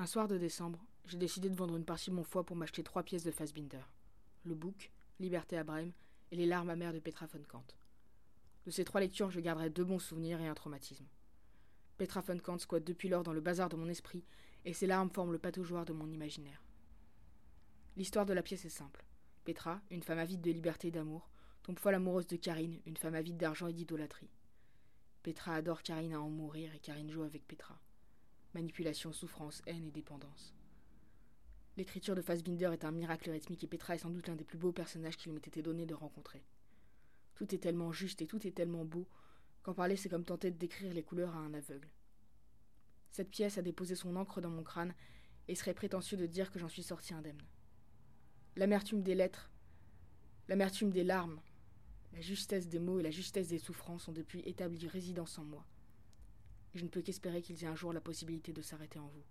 [0.00, 2.82] Un soir de décembre, j'ai décidé de vendre une partie de mon foie pour m'acheter
[2.82, 3.82] trois pièces de Fassbinder.
[4.44, 5.92] Le Book, Liberté à Brême
[6.30, 7.66] et Les larmes amères de Petra von Kant.
[8.64, 11.04] De ces trois lectures, je garderai deux bons souvenirs et un traumatisme.
[11.98, 14.24] Petra von Kant squatte depuis lors dans le bazar de mon esprit,
[14.64, 16.64] et ses larmes forment le pataugeoir de mon imaginaire.
[17.98, 19.04] L'histoire de la pièce est simple.
[19.44, 21.28] Petra, une femme avide de liberté et d'amour,
[21.62, 24.30] tombe folle amoureuse de Karine, une femme avide d'argent et d'idolâtrie.
[25.22, 27.78] Petra adore Karine à en mourir et Karine joue avec Petra.
[28.54, 30.54] Manipulation, souffrance, haine et dépendance.
[31.76, 34.58] L'écriture de Fassbinder est un miracle rythmique et Petra est sans doute l'un des plus
[34.58, 36.44] beaux personnages qu'il m'ait été donné de rencontrer.
[37.36, 39.06] Tout est tellement juste et tout est tellement beau
[39.62, 41.88] qu'en parler c'est comme tenter de décrire les couleurs à un aveugle.
[43.10, 44.94] Cette pièce a déposé son encre dans mon crâne
[45.46, 47.42] et serait prétentieux de dire que j'en suis sorti indemne.
[48.56, 49.50] L'amertume des lettres,
[50.48, 51.40] l'amertume des larmes,
[52.12, 55.64] la justesse des mots et la justesse des souffrances ont depuis établi résidence en moi.
[56.74, 59.24] Je ne peux qu'espérer qu'ils aient un jour la possibilité de s'arrêter en vous.